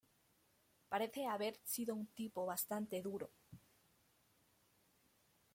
[0.89, 3.29] Parece haber sido un tipo bastante duro.